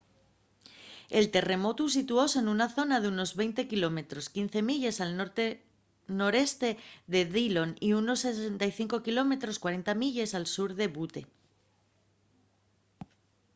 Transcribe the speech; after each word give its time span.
el 1.19 1.25
terremotu 1.35 1.83
situóse 1.97 2.39
nuna 2.43 2.67
zona 2.77 2.95
d’unos 2.99 3.31
20 3.39 3.69
km 3.71 3.97
15 4.35 4.69
milles 4.69 4.95
al 5.03 5.11
norte 5.19 5.43
noreste 6.19 6.69
de 7.13 7.21
dillon 7.35 7.69
y 7.87 7.89
unos 8.01 8.19
65 8.25 9.05
km 9.07 9.31
40 9.63 10.01
milles 10.01 10.31
al 10.37 10.45
sur 10.55 10.69
de 10.79 10.85
butte 10.95 11.21